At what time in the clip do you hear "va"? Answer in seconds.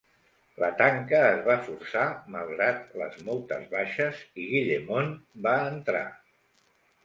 1.49-1.57, 5.49-5.57